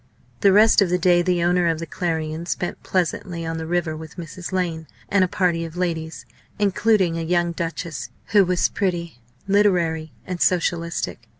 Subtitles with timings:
[0.39, 3.95] The rest of the day the owner of the Clarion spent pleasantly on the river
[3.95, 4.51] with Mrs.
[4.51, 6.25] Lane and a party of ladies,
[6.57, 11.29] including a young Duchess, who was pretty, literary, and socialistic.